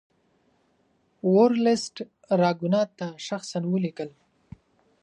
[1.35, 1.95] ورلسټ
[2.41, 4.09] راګونات ته شخصا ولیکل.